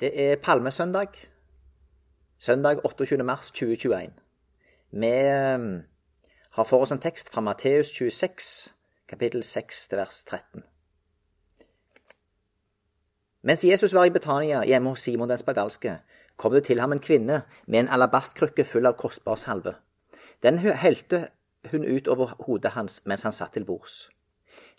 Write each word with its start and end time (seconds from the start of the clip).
Det 0.00 0.30
er 0.30 0.36
palmesøndag. 0.36 1.08
Søndag 2.38 2.84
28. 2.84 3.24
mars 3.24 3.50
2021. 3.50 4.12
Vi 4.90 5.06
eh, 5.06 5.58
har 6.50 6.64
for 6.64 6.80
oss 6.84 6.90
en 6.92 7.00
tekst 7.00 7.30
fra 7.32 7.40
Matteus 7.40 7.86
26, 7.96 8.74
kapittel 9.08 9.42
6 9.42 9.88
til 9.88 9.96
vers 9.96 10.24
13. 10.24 10.62
Mens 13.42 13.64
Jesus 13.64 13.94
var 13.94 14.04
i 14.04 14.12
Betania 14.12 14.64
hjemme 14.64 14.92
hos 14.92 15.00
Simon 15.00 15.30
den 15.32 15.40
spedalske, 15.40 15.94
kom 16.36 16.52
det 16.52 16.64
til 16.64 16.80
ham 16.80 16.92
en 16.92 17.00
kvinne 17.00 17.38
med 17.66 17.80
en 17.80 17.88
alabastkrukke 17.88 18.66
full 18.68 18.86
av 18.86 18.98
kostbar 19.00 19.40
salve. 19.40 19.72
Den 20.42 20.58
helte 20.58 21.28
hun 21.70 21.88
ut 21.88 22.08
over 22.08 22.34
hodet 22.44 22.74
hans 22.76 23.00
mens 23.06 23.24
han 23.24 23.32
satt 23.32 23.56
til 23.56 23.64
bords. 23.64 24.10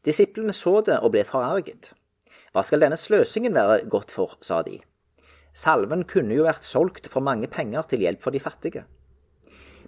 Disiplene 0.06 0.54
så 0.54 0.82
det 0.82 1.00
og 1.00 1.16
ble 1.18 1.26
forarget. 1.26 1.96
Hva 2.54 2.62
skal 2.62 2.86
denne 2.86 3.02
sløsingen 3.02 3.58
være 3.58 3.90
godt 3.90 4.14
for, 4.14 4.38
sa 4.42 4.62
de. 4.62 4.78
Salven 5.58 6.04
kunne 6.06 6.36
jo 6.38 6.46
vært 6.46 6.68
solgt 6.68 7.10
for 7.10 7.26
mange 7.26 7.50
penger 7.50 7.88
til 7.90 8.04
hjelp 8.06 8.22
for 8.22 8.36
de 8.36 8.42
fattige. 8.42 8.84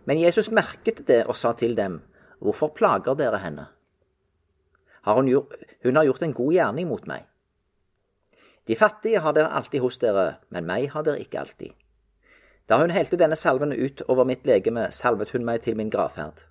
Men 0.09 0.17
Jesus 0.17 0.49
merket 0.49 1.03
det 1.05 1.25
og 1.27 1.37
sa 1.37 1.53
til 1.53 1.75
dem, 1.77 1.99
Hvorfor 2.39 2.71
plager 2.71 3.17
dere 3.19 3.41
henne? 3.43 3.65
Har 5.03 5.15
hun, 5.15 5.27
gjort, 5.27 5.53
hun 5.83 5.95
har 5.99 6.07
gjort 6.07 6.23
en 6.23 6.33
god 6.33 6.53
gjerning 6.55 6.87
mot 6.87 7.05
meg. 7.07 7.25
De 8.67 8.77
fattige 8.79 9.19
har 9.19 9.35
dere 9.35 9.51
alltid 9.59 9.83
hos 9.83 9.99
dere, 9.99 10.39
men 10.49 10.67
meg 10.67 10.87
har 10.93 11.03
dere 11.03 11.19
ikke 11.19 11.41
alltid. 11.41 11.75
Da 12.69 12.77
hun 12.79 12.93
helte 12.93 13.19
denne 13.19 13.37
salven 13.39 13.73
ut 13.73 14.03
over 14.07 14.27
mitt 14.29 14.47
legeme, 14.47 14.87
salvet 14.95 15.33
hun 15.35 15.45
meg 15.45 15.63
til 15.65 15.77
min 15.77 15.91
gravferd. 15.91 16.45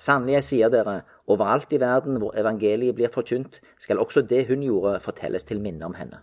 Sannelig, 0.00 0.38
jeg 0.38 0.46
sier 0.46 0.72
dere, 0.72 1.00
overalt 1.28 1.72
i 1.76 1.80
verden 1.82 2.20
hvor 2.22 2.36
evangeliet 2.38 2.96
blir 2.96 3.12
forkynt, 3.12 3.60
skal 3.78 4.00
også 4.00 4.22
det 4.24 4.46
hun 4.48 4.62
gjorde, 4.64 5.00
fortelles 5.04 5.44
til 5.44 5.60
minne 5.60 5.84
om 5.84 5.98
henne. 5.98 6.22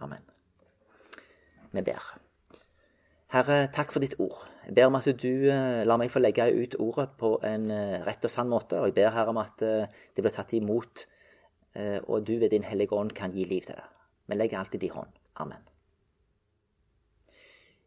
Amen. 0.00 0.22
Vi 1.70 1.82
ber. 1.86 2.02
Herre, 3.30 3.68
takk 3.70 3.92
for 3.94 4.02
ditt 4.02 4.16
ord. 4.18 4.42
Jeg 4.66 4.74
ber 4.74 4.88
om 4.88 4.96
at 4.98 5.06
du 5.22 5.30
uh, 5.46 5.84
lar 5.86 5.98
meg 6.00 6.10
få 6.10 6.18
legge 6.18 6.48
ut 6.50 6.74
ordet 6.82 7.12
på 7.18 7.36
en 7.46 7.68
uh, 7.70 8.00
rett 8.02 8.24
og 8.26 8.32
sann 8.32 8.50
måte. 8.50 8.80
Og 8.80 8.90
jeg 8.90 8.96
ber 8.96 9.12
Herre 9.14 9.30
om 9.30 9.38
at 9.38 9.62
uh, 9.62 9.86
det 9.86 10.24
blir 10.24 10.34
tatt 10.34 10.54
imot, 10.58 11.06
og 12.10 12.24
du 12.26 12.32
ved 12.40 12.50
Din 12.50 12.64
Hellige 12.66 12.96
Ånd 12.98 13.12
kan 13.14 13.30
gi 13.30 13.44
liv 13.46 13.62
til 13.62 13.76
det. 13.78 13.84
Vi 14.26 14.34
legger 14.34 14.58
alltid 14.58 14.82
i 14.82 14.88
hånd. 14.90 15.12
Amen. 15.38 15.60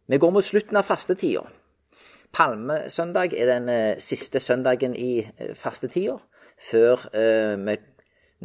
Vi 0.07 0.19
går 0.23 0.31
mot 0.31 0.47
slutten 0.47 0.79
av 0.79 0.87
fastetida. 0.87 1.41
Palmesøndag 2.31 3.35
er 3.35 3.51
den 3.51 3.67
siste 3.99 4.39
søndagen 4.39 4.95
i 4.95 5.27
fastetida, 5.59 6.15
før 6.69 7.03
vi 7.59 7.75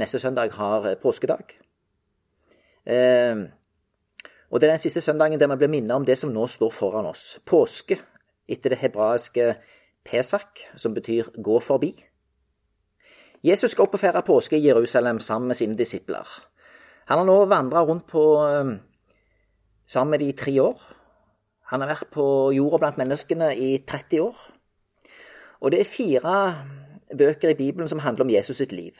neste 0.03 0.19
søndag 0.19 0.59
har 0.59 0.91
påskedag. 1.05 1.55
Og 4.51 4.61
det 4.61 4.69
er 4.69 4.75
den 4.77 4.81
siste 4.83 5.01
søndagen 5.05 5.41
der 5.41 5.51
vi 5.53 5.59
blir 5.61 5.73
minnet 5.73 5.97
om 5.97 6.07
det 6.09 6.17
som 6.19 6.33
nå 6.33 6.47
står 6.49 6.73
foran 6.73 7.09
oss. 7.09 7.39
Påske, 7.45 7.99
etter 8.49 8.73
det 8.73 8.81
hebraiske 8.81 9.55
Pesak, 10.09 10.63
som 10.77 10.95
betyr 10.97 11.35
gå 11.37 11.59
forbi. 11.61 11.93
Jesus 13.45 13.75
skal 13.75 13.87
opp 13.87 13.99
og 13.99 14.01
feire 14.03 14.23
påske 14.25 14.57
i 14.57 14.65
Jerusalem 14.65 15.21
sammen 15.21 15.53
med 15.53 15.59
sine 15.59 15.77
disipler. 15.79 16.27
Han 17.09 17.21
har 17.21 17.27
nå 17.29 17.45
vandra 17.49 17.85
rundt 17.85 18.07
på, 18.07 18.23
eh, 18.47 18.79
sammen 19.87 20.11
med 20.11 20.21
de 20.21 20.29
i 20.29 20.37
tre 20.37 20.61
år. 20.61 20.81
Han 21.71 21.81
har 21.81 21.89
vært 21.89 22.11
på 22.11 22.53
jorda 22.53 22.79
blant 22.79 22.99
menneskene 22.99 23.55
i 23.57 23.79
30 23.79 24.21
år. 24.21 24.37
Og 25.61 25.71
det 25.71 25.81
er 25.81 25.85
fire 25.85 26.35
bøker 27.19 27.51
i 27.51 27.55
Bibelen 27.55 27.89
som 27.89 27.99
handler 27.99 28.25
om 28.25 28.31
Jesus 28.31 28.57
sitt 28.57 28.73
liv. 28.73 28.95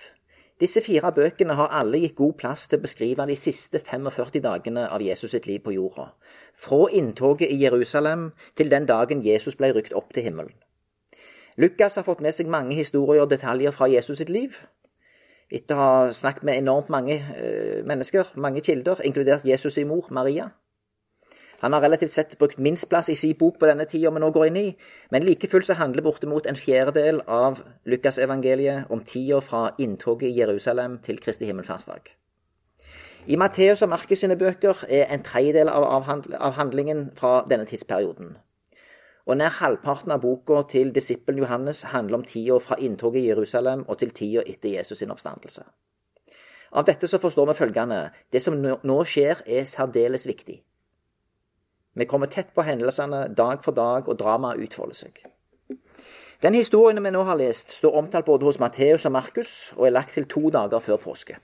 Disse 0.59 0.81
fire 0.83 1.13
bøkene 1.15 1.55
har 1.55 1.71
alle 1.81 2.01
gitt 2.03 2.17
god 2.19 2.33
plass 2.41 2.67
til 2.67 2.81
å 2.81 2.83
beskrive 2.83 3.27
de 3.31 3.37
siste 3.39 3.79
45 3.79 4.41
dagene 4.43 4.89
av 4.91 5.03
Jesus 5.03 5.31
sitt 5.31 5.47
liv 5.47 5.61
på 5.63 5.77
jorda, 5.77 6.09
fra 6.55 6.89
inntoget 6.91 7.53
i 7.55 7.61
Jerusalem 7.63 8.33
til 8.59 8.73
den 8.73 8.89
dagen 8.91 9.23
Jesus 9.23 9.55
ble 9.61 9.71
rykt 9.77 9.95
opp 9.95 10.11
til 10.15 10.27
himmelen. 10.27 10.57
Lukas 11.59 11.99
har 11.99 12.07
fått 12.07 12.23
med 12.23 12.35
seg 12.35 12.51
mange 12.51 12.75
historier 12.75 13.23
og 13.23 13.31
detaljer 13.31 13.75
fra 13.75 13.87
Jesus 13.91 14.19
sitt 14.19 14.31
liv. 14.31 14.59
Etter 15.51 15.79
å 15.79 15.85
ha 15.87 16.11
snakket 16.15 16.45
med 16.47 16.59
enormt 16.59 16.91
mange 16.91 17.17
uh, 17.19 17.79
mennesker, 17.87 18.35
mange 18.37 18.63
kilder, 18.63 19.01
inkludert 19.07 19.47
Jesus' 19.47 19.79
sin 19.79 19.89
mor, 19.91 20.11
Maria. 20.11 20.51
Han 21.61 21.73
har 21.73 21.83
relativt 21.83 22.13
sett 22.13 22.39
brukt 22.39 22.59
minst 22.59 22.87
plass 22.89 23.09
i 23.11 23.17
sin 23.17 23.35
bok 23.39 23.59
på 23.59 23.67
denne 23.67 23.87
tida 23.91 24.13
vi 24.15 24.21
nå 24.23 24.31
går 24.31 24.47
inn 24.47 24.59
i, 24.61 24.69
men 25.11 25.25
like 25.27 25.51
fullt 25.51 25.67
så 25.67 25.75
handler 25.75 26.07
bortimot 26.07 26.47
en 26.47 26.59
fjerdedel 26.59 27.19
av 27.27 27.65
Lukasevangeliet 27.85 28.93
om 28.95 29.03
tida 29.03 29.41
fra 29.43 29.65
inntoget 29.79 30.31
i 30.31 30.37
Jerusalem 30.39 31.01
til 31.03 31.19
Kristi 31.19 31.51
himmelfartsdag. 31.51 32.13
I 33.27 33.37
Matteus 33.37 33.83
og 33.83 33.91
Markus 33.91 34.23
sine 34.23 34.39
bøker 34.39 34.85
er 34.89 35.11
en 35.13 35.25
tredjedel 35.27 35.69
av 35.69 36.07
handlingen 36.57 37.11
fra 37.19 37.43
denne 37.51 37.67
tidsperioden. 37.67 38.37
Og 39.29 39.37
nær 39.37 39.53
halvparten 39.59 40.15
av 40.15 40.23
boka 40.23 40.63
til 40.71 40.95
disippelen 40.95 41.43
Johannes 41.43 41.83
handler 41.91 42.23
om 42.23 42.25
tida 42.25 42.57
fra 42.63 42.79
inntoget 42.81 43.21
i 43.21 43.29
Jerusalem 43.29 43.83
og 43.89 43.99
til 44.01 44.15
tida 44.17 44.47
etter 44.47 44.79
Jesus 44.79 45.03
sin 45.03 45.11
oppstandelse. 45.13 45.67
Av 46.73 46.87
dette 46.87 47.11
så 47.11 47.19
forstår 47.21 47.51
vi 47.51 47.59
følgende 47.59 48.01
det 48.33 48.41
som 48.45 48.57
nå 48.57 48.99
skjer, 49.05 49.43
er 49.45 49.69
særdeles 49.69 50.25
viktig. 50.29 50.63
Vi 51.99 52.07
kommer 52.07 52.31
tett 52.31 52.55
på 52.55 52.63
hendelsene 52.63 53.27
dag 53.35 53.65
for 53.65 53.75
dag, 53.75 54.07
og 54.07 54.19
dramaet 54.21 54.63
utfolder 54.63 54.95
seg. 54.95 55.19
Den 56.43 56.55
historien 56.55 57.03
vi 57.03 57.11
nå 57.11 57.25
har 57.27 57.39
lest, 57.41 57.75
står 57.75 57.97
omtalt 57.99 58.29
både 58.29 58.47
hos 58.47 58.61
Matteus 58.63 59.09
og 59.09 59.17
Markus, 59.17 59.55
og 59.77 59.89
er 59.89 59.97
lagt 59.97 60.15
til 60.15 60.29
to 60.31 60.53
dager 60.55 60.79
før 60.79 61.01
påske. 61.03 61.41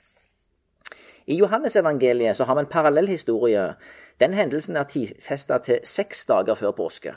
I 1.26 1.40
Johannesevangeliet 1.40 2.36
så 2.36 2.46
har 2.46 2.54
vi 2.54 2.62
en 2.62 2.70
parallell 2.70 3.08
historie. 3.08 3.66
Den 4.20 4.34
hendelsen 4.38 4.76
er 4.76 4.86
tidfesta 4.86 5.58
til 5.58 5.80
seks 5.82 6.24
dager 6.30 6.54
før 6.54 6.76
påske. 6.76 7.16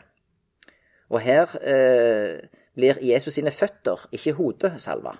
Og 1.13 1.21
her 1.21 1.53
eh, 1.61 2.49
blir 2.75 2.97
Jesus 3.03 3.37
sine 3.37 3.51
føtter, 3.51 4.07
ikke 4.11 4.33
hodet, 4.39 4.73
salva. 4.81 5.13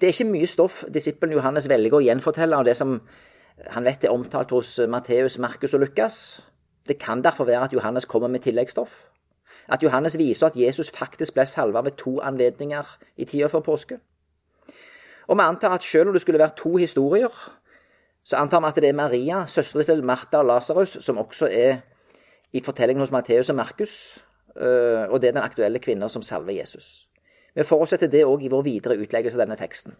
Det 0.00 0.08
er 0.08 0.14
ikke 0.14 0.30
mye 0.32 0.48
stoff 0.48 0.84
disippelen 0.92 1.36
Johannes 1.36 1.68
velger 1.68 1.98
å 1.98 2.04
gjenfortelle 2.04 2.56
av 2.56 2.64
det 2.64 2.76
som 2.78 2.98
han 3.72 3.84
vet 3.84 4.04
er 4.04 4.12
omtalt 4.12 4.52
hos 4.52 4.78
Matteus, 4.88 5.38
Markus 5.40 5.74
og 5.76 5.84
Lukas. 5.84 6.16
Det 6.88 6.98
kan 6.98 7.24
derfor 7.24 7.44
være 7.44 7.64
at 7.64 7.72
Johannes 7.72 8.04
kommer 8.04 8.28
med 8.28 8.40
tilleggsstoff. 8.40 9.04
At 9.68 9.82
Johannes 9.82 10.18
viser 10.18 10.46
at 10.46 10.56
Jesus 10.56 10.90
faktisk 10.90 11.34
ble 11.34 11.46
salva 11.46 11.80
ved 11.80 11.96
to 11.98 12.20
anledninger 12.20 12.96
i 13.16 13.24
tida 13.24 13.46
før 13.46 13.60
påske. 13.60 13.98
Og 15.26 15.36
vi 15.36 15.42
antar 15.42 15.74
at 15.74 15.82
selv 15.82 16.08
om 16.08 16.14
det 16.14 16.22
skulle 16.22 16.38
være 16.38 16.56
to 16.56 16.76
historier, 16.76 17.52
så 18.24 18.36
antar 18.36 18.60
vi 18.60 18.66
at 18.66 18.76
det 18.76 18.88
er 18.88 18.92
Maria, 18.92 19.46
søstera 19.46 19.82
til 19.82 20.04
Martha 20.04 20.38
og 20.38 20.46
Lasarus, 20.46 20.98
som 21.00 21.18
også 21.18 21.48
er 21.52 21.76
i 22.52 22.60
fortellingen 22.60 23.00
hos 23.00 23.10
Matteus 23.10 23.50
og 23.50 23.56
Markus, 23.56 24.18
øh, 24.56 25.08
og 25.08 25.20
det 25.20 25.28
er 25.28 25.32
den 25.32 25.42
aktuelle 25.42 25.78
kvinna 25.78 26.08
som 26.08 26.22
salver 26.22 26.52
Jesus. 26.52 27.08
Vi 27.54 27.62
forutsetter 27.62 28.06
det 28.06 28.24
òg 28.24 28.42
i 28.44 28.50
vår 28.52 28.62
videre 28.62 28.98
utleggelse 28.98 29.38
av 29.38 29.46
denne 29.46 29.56
teksten. 29.56 29.94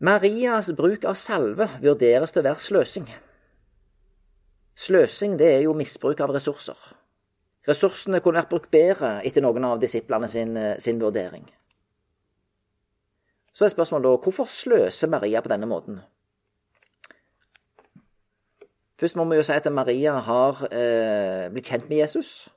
Marias 0.00 0.70
bruk 0.72 1.04
av 1.04 1.16
salve 1.20 1.66
vurderes 1.82 2.32
til 2.32 2.40
å 2.40 2.46
være 2.46 2.62
sløsing. 2.62 3.08
Sløsing 4.80 5.34
det 5.36 5.50
er 5.58 5.64
jo 5.66 5.74
misbruk 5.76 6.22
av 6.24 6.32
ressurser. 6.32 6.78
Ressursene 7.68 8.22
kunne 8.24 8.40
vært 8.40 8.52
brukt 8.52 8.70
bedre 8.72 9.18
etter 9.28 9.44
noen 9.44 9.66
av 9.68 9.82
disiplene 9.82 10.28
sin, 10.32 10.56
sin 10.80 11.02
vurdering. 11.02 11.44
Så 13.52 13.66
er 13.66 13.74
spørsmålet 13.74 14.08
da 14.08 14.22
hvorfor 14.24 14.48
sløser 14.48 15.12
Maria 15.12 15.44
på 15.44 15.52
denne 15.52 15.68
måten? 15.68 16.00
Først 19.00 19.20
må 19.20 19.28
vi 19.28 19.36
jo 19.36 19.44
si 19.44 19.52
at 19.52 19.68
Maria 19.72 20.16
har 20.24 20.64
eh, 20.72 21.52
blitt 21.52 21.68
kjent 21.68 21.92
med 21.92 22.00
Jesus. 22.00 22.48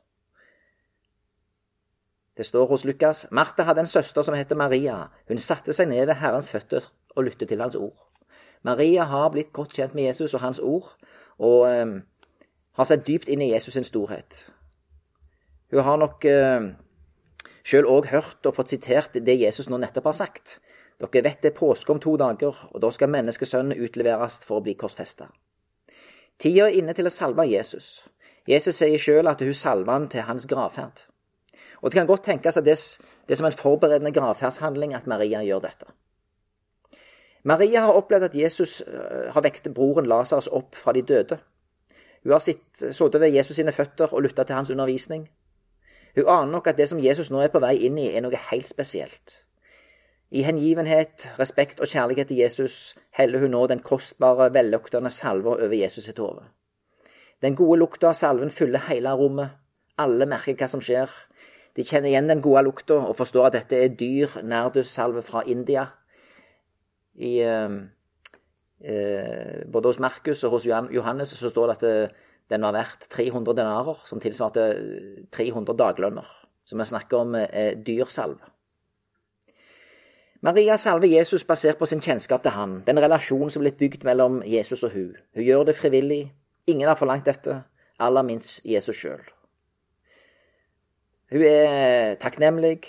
Det 2.39 2.47
står 2.47 2.71
hos 2.71 2.87
Lukas 2.87 3.27
Martha 3.35 3.67
hadde 3.67 3.83
en 3.83 3.91
søster 3.91 4.23
som 4.23 4.35
het 4.35 4.55
Maria. 4.55 5.09
Hun 5.27 5.43
satte 5.43 5.75
seg 5.75 5.91
ned 5.91 6.07
ved 6.07 6.21
Herrens 6.23 6.51
føtter 6.51 6.87
og 7.15 7.27
lytte 7.27 7.47
til 7.49 7.61
hans 7.61 7.75
ord. 7.75 7.97
Maria 8.63 9.03
har 9.09 9.29
blitt 9.33 9.51
godt 9.53 9.75
kjent 9.75 9.95
med 9.95 10.07
Jesus 10.07 10.33
og 10.33 10.43
hans 10.43 10.59
ord, 10.59 10.93
og 11.39 11.67
eh, 11.67 11.99
har 12.77 12.89
sett 12.89 13.05
dypt 13.07 13.29
inn 13.29 13.43
i 13.43 13.51
Jesus 13.51 13.75
sin 13.77 13.87
storhet. 13.87 14.39
Hun 15.73 15.83
har 15.83 15.99
nok 15.99 16.25
eh, 16.29 16.69
sjøl 17.65 17.89
òg 17.89 18.09
hørt 18.13 18.45
og 18.45 18.55
fått 18.55 18.73
sitert 18.75 19.17
det 19.19 19.39
Jesus 19.39 19.69
nå 19.69 19.79
nettopp 19.81 20.11
har 20.11 20.19
sagt. 20.23 20.59
Dere 21.01 21.23
vet 21.25 21.41
det 21.41 21.51
er 21.51 21.57
påske 21.57 21.91
om 21.91 21.99
to 21.99 22.15
dager, 22.17 22.55
og 22.71 22.81
da 22.81 22.91
skal 22.93 23.11
menneskesønnen 23.11 23.79
utleveres 23.81 24.39
for 24.45 24.59
å 24.59 24.65
bli 24.65 24.77
korsfesta. 24.79 25.27
Tida 26.39 26.69
er 26.69 26.77
inne 26.79 26.93
til 26.95 27.09
å 27.09 27.13
salve 27.13 27.45
Jesus. 27.49 28.03
Jesus 28.49 28.77
sier 28.79 28.99
sjøl 28.99 29.29
at 29.31 29.41
hun 29.43 29.55
salver 29.55 29.93
han 29.93 30.07
til 30.11 30.25
hans 30.27 30.45
gravferd. 30.49 31.05
Og 31.81 31.91
det 31.91 31.99
kan 31.99 32.07
godt 32.07 32.25
tenkes 32.27 32.57
at 32.59 32.65
det, 32.67 32.77
det 33.27 33.35
er 33.35 33.39
som 33.39 33.49
en 33.49 33.55
forberedende 33.55 34.13
gravferdshandling 34.15 34.95
at 34.95 35.07
Maria 35.07 35.41
gjør 35.43 35.65
dette. 35.65 35.89
Maria 37.43 37.83
har 37.85 37.97
opplevd 37.99 38.29
at 38.29 38.35
Jesus 38.35 38.81
eh, 38.87 39.29
har 39.33 39.43
vekt 39.43 39.71
broren 39.75 40.07
Lasarus 40.07 40.47
opp 40.51 40.75
fra 40.79 40.93
de 40.95 41.03
døde. 41.03 41.39
Hun 42.23 42.31
har 42.31 42.43
sittet 42.43 43.19
ved 43.19 43.35
Jesus 43.35 43.57
sine 43.59 43.71
føtter 43.75 44.13
og 44.13 44.23
lytta 44.23 44.45
til 44.47 44.55
hans 44.55 44.71
undervisning. 44.71 45.27
Hun 46.15 46.29
aner 46.29 46.51
nok 46.51 46.67
at 46.67 46.77
det 46.77 46.87
som 46.89 47.01
Jesus 47.01 47.31
nå 47.33 47.41
er 47.43 47.51
på 47.51 47.59
vei 47.59 47.75
inn 47.87 47.97
i, 47.99 48.11
er 48.13 48.23
noe 48.23 48.39
helt 48.51 48.69
spesielt. 48.69 49.41
I 50.33 50.41
hengivenhet, 50.47 51.27
respekt 51.37 51.81
og 51.81 51.89
kjærlighet 51.89 52.31
til 52.31 52.39
Jesus 52.41 52.95
heller 53.17 53.43
hun 53.43 53.51
nå 53.53 53.65
den 53.69 53.83
kostbare, 53.85 54.47
velluktende 54.53 55.11
salva 55.13 55.57
over 55.57 55.75
Jesus 55.77 56.07
sitt 56.07 56.21
hode. 56.21 56.47
Den 57.43 57.57
gode 57.59 57.81
lukta 57.81 58.09
av 58.09 58.15
salven 58.17 58.53
fyller 58.53 58.87
hele 58.87 59.11
rommet. 59.19 59.51
Alle 59.99 60.25
merker 60.25 60.55
hva 60.57 60.69
som 60.71 60.81
skjer. 60.81 61.11
De 61.75 61.83
kjenner 61.85 62.09
igjen 62.09 62.31
den 62.31 62.41
gode 62.41 62.63
lukta 62.65 63.01
og 63.03 63.17
forstår 63.17 63.49
at 63.49 63.57
dette 63.57 63.77
er 63.77 63.93
dyr 63.99 64.39
nardussalve 64.47 65.21
fra 65.27 65.43
India. 65.45 65.89
I, 67.15 67.33
eh, 67.45 67.75
eh, 68.81 69.65
både 69.69 69.91
hos 69.91 69.99
Markus 69.99 70.43
og 70.43 70.57
hos 70.57 70.65
Johannes 70.67 71.35
så 71.37 71.49
står 71.49 71.67
det 71.67 71.75
at 71.75 71.85
det, 71.85 71.97
den 72.49 72.65
var 72.65 72.75
verdt 72.75 73.07
300 73.09 73.55
denarer, 73.57 73.99
som 74.05 74.19
tilsvarte 74.19 74.65
300 75.31 75.77
daglønner. 75.77 76.27
Så 76.65 76.77
vi 76.77 76.87
snakker 76.87 77.17
om 77.17 77.35
eh, 77.35 77.75
dyr 77.77 78.09
salve. 78.09 78.49
Maria 80.43 80.75
salver 80.77 81.07
Jesus 81.07 81.45
basert 81.47 81.77
på 81.79 81.87
sin 81.87 82.01
kjennskap 82.03 82.43
til 82.43 82.51
han, 82.51 82.81
den 82.83 82.99
relasjonen 82.99 83.51
som 83.53 83.63
ble 83.63 83.71
bygd 83.79 84.03
mellom 84.03 84.41
Jesus 84.43 84.83
og 84.83 84.91
hun. 84.91 85.13
Hun 85.35 85.45
gjør 85.45 85.69
det 85.69 85.77
frivillig. 85.77 86.33
Ingen 86.67 86.89
har 86.89 86.99
forlangt 86.99 87.29
dette, 87.29 87.61
aller 87.99 88.25
minst 88.27 88.59
Jesus 88.67 88.99
sjøl. 88.99 89.23
Hun 91.31 91.45
er 91.47 92.19
takknemlig. 92.19 92.81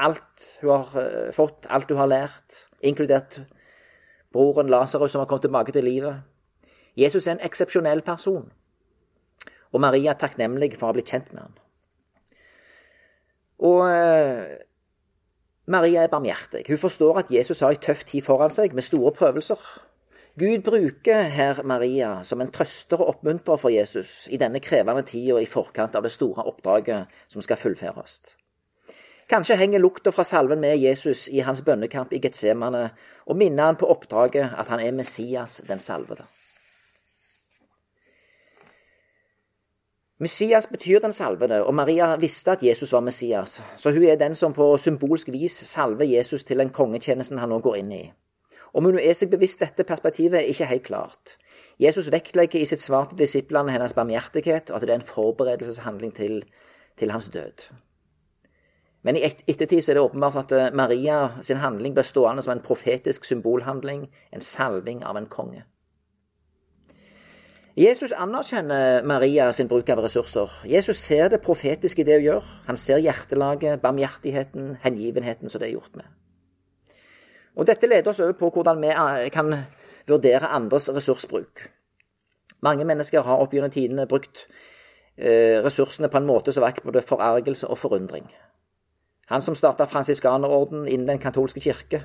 Alt 0.00 0.46
hun 0.62 0.72
har 0.72 1.00
eh, 1.02 1.32
fått, 1.36 1.68
alt 1.68 1.90
hun 1.92 2.00
har 2.00 2.10
lært, 2.10 2.62
inkludert 2.80 3.42
broren 4.32 4.70
Lasarus 4.72 5.12
som 5.12 5.22
har 5.22 5.28
kommet 5.28 5.48
tilbake 5.48 5.74
til 5.76 5.84
livet. 5.84 6.22
Jesus 6.98 7.26
er 7.26 7.36
en 7.36 7.44
eksepsjonell 7.46 8.02
person, 8.06 8.48
og 9.70 9.82
Maria 9.82 10.14
er 10.14 10.20
takknemlig 10.20 10.72
for 10.76 10.88
å 10.88 10.90
ha 10.90 10.96
blitt 10.96 11.12
kjent 11.12 11.30
med 11.34 11.44
ham. 11.44 11.54
Og 13.60 13.84
eh, 13.90 14.58
Maria 15.70 16.06
er 16.06 16.12
barmhjertig. 16.12 16.64
Hun 16.68 16.80
forstår 16.80 17.22
at 17.22 17.30
Jesus 17.30 17.60
har 17.60 17.74
ei 17.74 17.78
tøff 17.82 18.06
tid 18.08 18.24
foran 18.26 18.50
seg, 18.50 18.74
med 18.74 18.86
store 18.86 19.12
prøvelser. 19.14 19.60
Gud 20.40 20.62
bruker 20.64 21.26
her 21.28 21.60
Maria 21.66 22.20
som 22.24 22.40
en 22.40 22.50
trøster 22.54 23.02
og 23.02 23.16
oppmuntrer 23.16 23.58
for 23.60 23.74
Jesus 23.74 24.24
i 24.32 24.38
denne 24.40 24.62
krevende 24.62 25.02
tida 25.06 25.40
i 25.42 25.48
forkant 25.50 25.98
av 25.98 26.06
det 26.06 26.14
store 26.14 26.46
oppdraget 26.48 27.10
som 27.28 27.44
skal 27.44 27.60
fullføres. 27.60 28.22
Kanskje 29.30 29.56
henger 29.56 29.78
lukta 29.78 30.10
fra 30.10 30.24
salven 30.26 30.58
med 30.60 30.80
Jesus 30.82 31.28
i 31.28 31.44
hans 31.46 31.62
bønnekamp 31.62 32.12
i 32.12 32.18
Getsemane 32.18 32.88
og 33.30 33.36
minner 33.38 33.68
han 33.68 33.76
på 33.78 33.86
oppdraget 33.86 34.56
at 34.58 34.70
han 34.72 34.80
er 34.82 34.96
Messias, 34.96 35.60
den 35.68 35.78
salvede. 35.78 36.24
Messias 40.20 40.66
betyr 40.66 40.98
den 41.00 41.12
salvede, 41.12 41.62
og 41.64 41.74
Maria 41.74 42.16
visste 42.16 42.50
at 42.52 42.62
Jesus 42.62 42.92
var 42.92 43.00
Messias, 43.00 43.62
så 43.76 43.90
hun 43.90 44.02
er 44.04 44.18
den 44.20 44.34
som 44.34 44.52
på 44.52 44.66
symbolsk 44.76 45.30
vis 45.32 45.54
salver 45.68 46.04
Jesus 46.04 46.44
til 46.44 46.58
den 46.58 46.72
kongetjenesten 46.74 47.38
han 47.38 47.48
nå 47.48 47.60
går 47.64 47.78
inn 47.78 47.92
i. 47.96 48.02
Om 48.74 48.90
hun 48.90 48.98
er 48.98 49.14
seg 49.16 49.30
bevisst 49.30 49.62
dette 49.62 49.86
perspektivet, 49.86 50.42
er 50.42 50.50
ikke 50.50 50.68
helt 50.74 50.84
klart. 50.90 51.36
Jesus 51.80 52.10
vektlegger 52.12 52.60
i 52.60 52.66
sitt 52.68 52.82
svar 52.82 53.08
til 53.08 53.22
disiplene 53.22 53.72
hennes 53.72 53.94
barmhjertighet, 53.94 54.70
og 54.70 54.76
at 54.76 54.84
det 54.84 54.96
er 54.96 55.00
en 55.00 55.06
forberedelseshandling 55.14 56.12
til, 56.18 56.42
til 57.00 57.14
hans 57.14 57.30
død. 57.32 57.70
Men 59.02 59.16
i 59.16 59.24
ettertid 59.24 59.80
så 59.80 59.92
er 59.92 59.98
det 59.98 60.04
åpenbart 60.04 60.36
at 60.42 60.52
eh, 60.52 60.70
Maria 60.76 61.20
sin 61.42 61.62
handling 61.62 61.94
ble 61.96 62.04
stående 62.04 62.44
som 62.44 62.52
en 62.54 62.64
profetisk 62.64 63.24
symbolhandling, 63.24 64.08
en 64.32 64.44
salving 64.44 65.04
av 65.04 65.16
en 65.16 65.28
konge. 65.30 65.64
Jesus 67.80 68.12
anerkjenner 68.12 69.06
Maria 69.06 69.52
sin 69.56 69.68
bruk 69.70 69.88
av 69.88 70.02
ressurser. 70.04 70.50
Jesus 70.68 70.98
ser 71.00 71.30
det 71.32 71.40
profetiske 71.40 72.02
i 72.02 72.04
det 72.04 72.18
hun 72.18 72.26
gjør. 72.26 72.48
Han 72.66 72.76
ser 72.76 73.00
hjertelaget, 73.00 73.80
barmhjertigheten, 73.80 74.74
hengivenheten 74.82 75.48
som 75.48 75.62
det 75.62 75.70
er 75.70 75.78
gjort 75.78 75.96
med. 75.96 76.10
Og 77.56 77.66
Dette 77.66 77.88
leder 77.88 78.10
oss 78.10 78.20
over 78.20 78.36
på 78.36 78.50
hvordan 78.52 78.82
vi 78.82 78.92
eh, 78.92 79.30
kan 79.32 79.54
vurdere 80.10 80.52
andres 80.52 80.90
ressursbruk. 80.92 81.64
Mange 82.60 82.84
mennesker 82.84 83.24
har 83.24 83.40
opp 83.40 83.54
gjennom 83.56 83.72
tidene 83.72 84.08
brukt 84.10 84.44
eh, 85.16 85.62
ressursene 85.64 86.10
på 86.12 86.20
en 86.20 86.28
måte 86.28 86.52
som 86.52 86.66
vekk 86.66 86.82
både 86.84 87.06
forargelse 87.06 87.70
og 87.70 87.80
forundring. 87.80 88.28
Han 89.30 89.42
som 89.42 89.54
starta 89.54 89.86
fransiskanerorden 89.86 90.88
innen 90.88 91.06
den 91.06 91.18
katolske 91.22 91.60
kirke, 91.60 92.02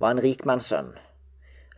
var 0.00 0.12
en 0.12 0.22
rikmannssønn. 0.22 0.90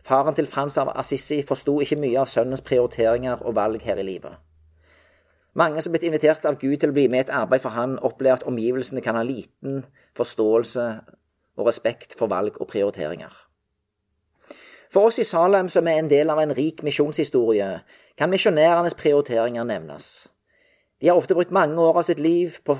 Faren 0.03 0.35
til 0.35 0.47
Frans 0.47 0.77
av 0.81 0.91
Assisi 0.99 1.41
forsto 1.47 1.77
ikke 1.81 1.99
mye 2.01 2.19
av 2.19 2.27
sønnens 2.27 2.63
prioriteringer 2.65 3.43
og 3.45 3.55
valg 3.55 3.85
her 3.87 4.01
i 4.01 4.05
livet. 4.05 4.33
Mange 5.55 5.81
som 5.81 5.91
blitt 5.91 6.07
invitert 6.07 6.45
av 6.47 6.57
Gud 6.59 6.77
til 6.79 6.91
å 6.91 6.95
bli 6.95 7.05
med 7.11 7.21
i 7.21 7.23
et 7.25 7.33
arbeid 7.35 7.63
for 7.63 7.75
han, 7.75 7.97
opplever 7.99 8.39
at 8.39 8.47
omgivelsene 8.47 9.03
kan 9.03 9.15
ha 9.19 9.23
liten 9.23 9.85
forståelse 10.17 10.85
og 11.59 11.67
respekt 11.67 12.15
for 12.19 12.31
valg 12.31 12.59
og 12.59 12.67
prioriteringer. 12.71 13.31
For 14.91 15.07
oss 15.07 15.21
i 15.23 15.27
Salem, 15.27 15.69
som 15.71 15.87
er 15.87 16.01
en 16.01 16.09
del 16.11 16.31
av 16.31 16.39
en 16.39 16.51
rik 16.55 16.83
misjonshistorie, 16.83 17.69
kan 18.17 18.31
misjonærenes 18.31 18.95
prioriteringer 18.99 19.63
nevnes. 19.63 20.27
De 20.99 21.07
har 21.07 21.15
ofte 21.15 21.35
brukt 21.35 21.55
mange 21.55 21.79
år 21.79 21.99
av 21.99 22.07
sitt 22.07 22.19
liv 22.19 22.59
på 22.67 22.75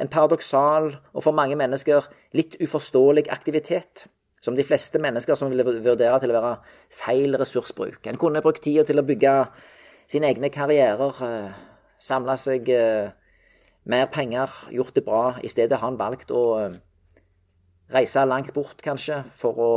en 0.00 0.10
paradoksal 0.10 0.90
og 1.12 1.22
for 1.22 1.36
mange 1.36 1.56
mennesker 1.58 2.06
litt 2.34 2.56
uforståelig 2.62 3.28
aktivitet 3.32 4.06
som 4.44 4.56
de 4.56 4.64
fleste 4.66 5.00
mennesker 5.00 5.38
som 5.38 5.52
ville 5.52 5.64
vurdere 5.64 6.18
til 6.20 6.32
å 6.32 6.36
være 6.36 6.54
feil 6.92 7.38
ressursbruk. 7.40 8.02
En 8.06 8.20
kunne 8.20 8.42
brukt 8.44 8.62
tida 8.64 8.84
til 8.84 9.00
å 9.00 9.06
bygge 9.06 9.34
sine 10.10 10.28
egne 10.28 10.50
karrierer, 10.52 11.22
eh, 11.24 11.54
samle 11.98 12.36
seg 12.36 12.68
eh, 12.68 13.14
mer 13.88 14.10
penger, 14.12 14.50
gjort 14.74 14.94
det 14.94 15.04
bra. 15.06 15.22
I 15.40 15.48
stedet 15.48 15.78
har 15.78 15.88
han 15.88 16.00
valgt 16.00 16.34
å 16.34 16.44
eh, 16.60 16.76
reise 17.94 18.26
langt 18.28 18.52
bort, 18.52 18.82
kanskje, 18.84 19.22
for 19.32 19.60
å 19.60 19.72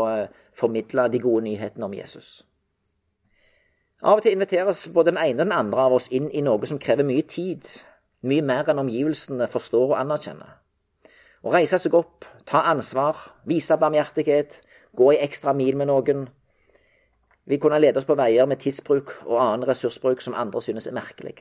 formidle 0.58 1.08
de 1.14 1.24
gode 1.24 1.46
nyhetene 1.48 1.88
om 1.88 1.96
Jesus. 1.96 2.42
Av 4.04 4.20
og 4.20 4.24
til 4.26 4.36
inviteres 4.36 4.90
både 4.94 5.14
den 5.14 5.22
ene 5.24 5.42
og 5.42 5.48
den 5.48 5.56
andre 5.56 5.88
av 5.88 5.96
oss 5.96 6.12
inn 6.14 6.28
i 6.30 6.44
noe 6.46 6.68
som 6.70 6.80
krever 6.82 7.08
mye 7.08 7.24
tid, 7.26 7.66
mye 8.28 8.46
mer 8.46 8.70
enn 8.72 8.84
omgivelsene 8.84 9.48
forstår 9.52 9.94
og 9.94 10.00
anerkjenner. 10.00 10.58
Å 11.46 11.54
reise 11.54 11.80
seg 11.80 11.96
opp, 11.96 12.26
ta 12.50 12.64
ansvar, 12.72 13.20
vise 13.48 13.78
barmhjertighet, 13.80 14.62
gå 14.98 15.12
i 15.14 15.22
ekstra 15.24 15.54
mil 15.56 15.78
med 15.80 15.90
noen, 15.92 16.26
vil 17.48 17.62
kunne 17.64 17.80
lede 17.80 18.02
oss 18.02 18.08
på 18.08 18.18
veier 18.20 18.48
med 18.50 18.60
tidsbruk 18.60 19.14
og 19.26 19.38
annen 19.40 19.68
ressursbruk 19.70 20.24
som 20.24 20.36
andre 20.36 20.62
synes 20.64 20.90
er 20.90 20.98
merkelig. 20.98 21.38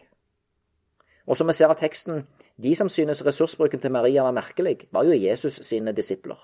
Og 1.26 1.38
som 1.38 1.48
vi 1.50 1.56
ser 1.58 1.72
av 1.72 1.80
teksten, 1.80 2.22
de 2.62 2.74
som 2.78 2.88
synes 2.92 3.24
ressursbruken 3.26 3.82
til 3.82 3.90
Maria 3.90 4.22
var 4.22 4.36
merkelig, 4.36 4.86
var 4.94 5.08
jo 5.08 5.16
Jesus 5.16 5.58
sine 5.66 5.94
disipler. 5.96 6.38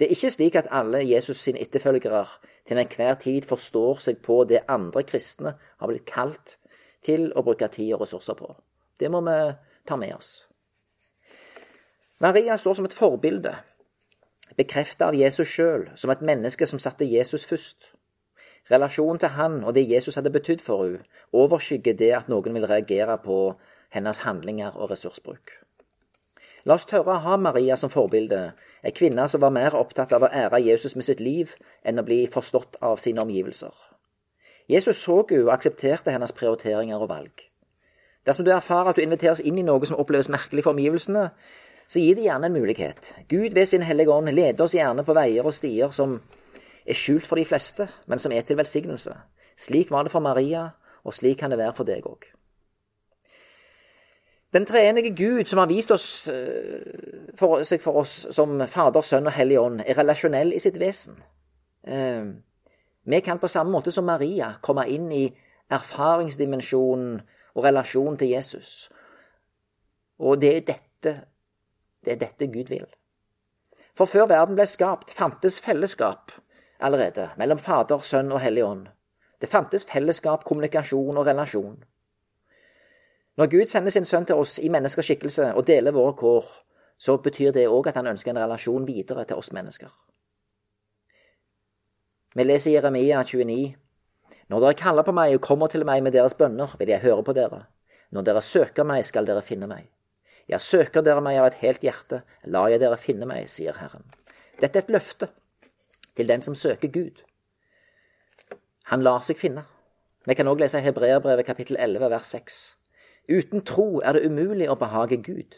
Det 0.00 0.08
er 0.08 0.14
ikke 0.16 0.32
slik 0.32 0.56
at 0.56 0.70
alle 0.72 1.04
Jesus 1.04 1.42
sine 1.44 1.60
etterfølgere 1.60 2.24
til 2.66 2.80
enhver 2.80 3.14
tid 3.20 3.46
forstår 3.46 4.00
seg 4.00 4.22
på 4.24 4.42
det 4.48 4.64
andre 4.66 5.04
kristne 5.06 5.52
har 5.54 5.90
blitt 5.92 6.08
kalt 6.08 6.56
til 7.04 7.28
å 7.36 7.44
bruke 7.44 7.68
tid 7.68 7.92
og 7.94 8.02
ressurser 8.06 8.38
på. 8.38 8.48
Det 9.00 9.08
må 9.10 9.22
vi 9.24 9.36
ta 9.88 9.96
med 9.96 10.14
oss. 10.14 10.46
Maria 12.20 12.58
står 12.60 12.76
som 12.76 12.84
et 12.84 12.94
forbilde, 12.94 13.54
bekreftet 14.58 15.06
av 15.06 15.16
Jesus 15.16 15.48
sjøl, 15.48 15.86
som 15.96 16.12
et 16.12 16.20
menneske 16.20 16.66
som 16.68 16.82
satte 16.82 17.08
Jesus 17.08 17.46
først. 17.48 17.94
Relasjonen 18.70 19.18
til 19.22 19.32
han 19.38 19.62
og 19.64 19.74
det 19.74 19.86
Jesus 19.88 20.18
hadde 20.20 20.32
betydd 20.34 20.60
for 20.60 20.84
henne, 20.84 21.06
overskygger 21.32 21.96
det 21.96 22.12
at 22.18 22.28
noen 22.28 22.54
vil 22.54 22.68
reagere 22.68 23.16
på 23.24 23.40
hennes 23.94 24.22
handlinger 24.26 24.76
og 24.76 24.92
ressursbruk. 24.92 25.56
La 26.68 26.76
oss 26.76 26.84
tørre 26.84 27.16
å 27.16 27.22
ha 27.24 27.38
Maria 27.40 27.76
som 27.80 27.92
forbilde, 27.92 28.40
ei 28.84 28.92
kvinne 28.92 29.24
som 29.32 29.40
var 29.40 29.54
mer 29.56 29.76
opptatt 29.78 30.12
av 30.12 30.26
å 30.26 30.32
ære 30.42 30.60
Jesus 30.60 30.96
med 30.96 31.08
sitt 31.08 31.22
liv 31.24 31.54
enn 31.82 32.02
å 32.02 32.04
bli 32.04 32.26
forstått 32.28 32.76
av 32.84 33.00
sine 33.00 33.24
omgivelser. 33.24 33.72
Jesus 34.68 35.00
så 35.00 35.22
henne 35.24 35.48
og 35.48 35.54
aksepterte 35.56 36.12
hennes 36.12 36.36
prioriteringer 36.36 37.00
og 37.00 37.10
valg. 37.14 37.49
Dersom 38.30 38.46
du 38.46 38.52
erfarer 38.54 38.92
at 38.92 38.98
du 38.98 39.02
inviteres 39.02 39.40
inn 39.42 39.56
i 39.58 39.64
noe 39.66 39.82
som 39.88 39.98
oppleves 39.98 40.28
merkelig 40.30 40.62
for 40.62 40.76
omgivelsene, 40.76 41.24
så 41.90 41.98
gi 41.98 42.12
det 42.14 42.28
gjerne 42.28 42.46
en 42.46 42.54
mulighet. 42.54 43.08
Gud 43.26 43.56
ved 43.58 43.66
sin 43.66 43.82
hellige 43.82 44.14
ånd 44.14 44.30
leder 44.30 44.62
oss 44.62 44.76
gjerne 44.76 45.02
på 45.02 45.16
veier 45.18 45.42
og 45.42 45.56
stier 45.56 45.90
som 45.90 46.20
er 46.86 46.94
skjult 46.94 47.26
for 47.26 47.40
de 47.40 47.44
fleste, 47.48 47.88
men 48.06 48.22
som 48.22 48.30
er 48.30 48.46
til 48.46 48.60
velsignelse. 48.60 49.16
Slik 49.58 49.90
var 49.90 50.06
det 50.06 50.12
for 50.12 50.22
Maria, 50.22 50.68
og 51.02 51.16
slik 51.16 51.40
kan 51.40 51.50
det 51.50 51.58
være 51.58 51.74
for 51.74 51.88
deg 51.88 52.06
òg. 52.06 52.28
Den 54.54 54.66
treenige 54.66 55.10
Gud 55.18 55.50
som 55.50 55.58
har 55.58 55.66
vist 55.66 55.90
oss, 55.90 56.28
eh, 56.28 57.34
for, 57.34 57.64
seg 57.66 57.82
for 57.82 57.98
oss 58.04 58.28
som 58.30 58.62
Fader, 58.68 59.02
Sønn 59.02 59.26
og 59.26 59.34
Hellig 59.34 59.58
Ånd, 59.58 59.82
er 59.82 59.98
relasjonell 59.98 60.54
i 60.54 60.62
sitt 60.62 60.78
vesen. 60.78 61.18
Eh, 61.82 62.30
vi 63.10 63.20
kan 63.26 63.42
på 63.42 63.50
samme 63.50 63.74
måte 63.74 63.90
som 63.90 64.06
Maria 64.06 64.54
komme 64.62 64.86
inn 64.86 65.10
i 65.10 65.26
erfaringsdimensjonen 65.70 67.20
og 67.54 67.64
relasjon 67.64 68.16
til 68.20 68.32
Jesus. 68.34 68.90
Og 70.18 70.40
det 70.40 70.56
er 70.56 70.66
dette 70.74 71.14
det 72.04 72.12
er 72.12 72.20
dette 72.20 72.46
Gud 72.48 72.70
vil. 72.72 72.86
For 73.96 74.08
før 74.08 74.30
verden 74.30 74.56
ble 74.56 74.64
skapt, 74.68 75.12
fantes 75.12 75.58
fellesskap 75.60 76.32
allerede 76.80 77.26
mellom 77.36 77.58
Fader, 77.60 78.00
Sønn 78.00 78.32
og 78.32 78.40
Hellig 78.40 78.64
Ånd. 78.64 78.86
Det 79.40 79.48
fantes 79.48 79.84
fellesskap, 79.84 80.44
kommunikasjon 80.44 81.16
og 81.16 81.26
relasjon. 81.26 81.76
Når 83.36 83.50
Gud 83.52 83.66
sender 83.66 83.92
sin 83.92 84.04
sønn 84.04 84.26
til 84.28 84.40
oss 84.40 84.58
i 84.58 84.68
menneskeskikkelse 84.72 85.52
og 85.56 85.66
deler 85.68 85.92
våre 85.96 86.14
kår, 86.16 86.48
så 87.00 87.16
betyr 87.16 87.52
det 87.56 87.68
òg 87.68 87.88
at 87.88 87.96
han 87.96 88.10
ønsker 88.10 88.32
en 88.32 88.42
relasjon 88.42 88.88
videre 88.88 89.24
til 89.24 89.40
oss 89.40 89.52
mennesker. 89.56 89.88
Vi 92.34 92.44
leser 92.44 92.74
Jeremia 92.74 93.22
29. 93.24 93.74
Når 94.50 94.64
dere 94.64 94.78
kaller 94.78 95.06
på 95.06 95.14
meg 95.14 95.36
og 95.36 95.44
kommer 95.44 95.70
til 95.70 95.84
meg 95.86 96.02
med 96.02 96.14
deres 96.16 96.34
bønner, 96.38 96.72
vil 96.78 96.92
jeg 96.92 97.04
høre 97.04 97.24
på 97.26 97.34
dere. 97.36 97.64
Når 98.10 98.26
dere 98.26 98.42
søker 98.42 98.86
meg, 98.86 99.04
skal 99.06 99.28
dere 99.28 99.42
finne 99.46 99.68
meg. 99.70 99.88
Jeg 100.50 100.60
søker 100.64 101.04
dere 101.06 101.22
meg 101.22 101.38
av 101.38 101.50
et 101.50 101.60
helt 101.62 101.84
hjerte, 101.86 102.22
la 102.50 102.64
jeg 102.72 102.82
dere 102.82 102.98
finne 102.98 103.28
meg, 103.30 103.46
sier 103.48 103.76
Herren. 103.78 104.06
Dette 104.60 104.80
er 104.80 104.86
et 104.86 104.92
løfte 104.92 105.30
til 106.18 106.28
den 106.28 106.42
som 106.42 106.56
søker 106.58 106.90
Gud. 106.90 107.22
Han 108.90 109.04
lar 109.06 109.22
seg 109.22 109.38
finne. 109.38 109.62
Vi 110.26 110.34
kan 110.34 110.48
også 110.50 110.64
lese 110.64 110.82
Hebreerbrevet 110.82 111.46
kapittel 111.46 111.78
11 111.78 112.10
vers 112.10 112.34
6. 112.34 112.60
Uten 113.30 113.62
tro 113.62 114.00
er 114.02 114.18
det 114.18 114.26
umulig 114.26 114.66
å 114.68 114.78
behage 114.78 115.20
Gud. 115.22 115.54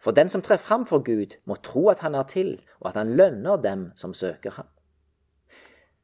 For 0.00 0.14
den 0.14 0.30
som 0.30 0.42
trer 0.46 0.60
fram 0.62 0.86
for 0.86 1.02
Gud, 1.02 1.34
må 1.44 1.56
tro 1.66 1.88
at 1.90 2.04
han 2.06 2.14
er 2.14 2.28
til, 2.30 2.60
og 2.78 2.92
at 2.92 3.00
han 3.00 3.16
lønner 3.18 3.58
dem 3.58 3.88
som 3.98 4.14
søker 4.14 4.54
ham. 4.54 4.68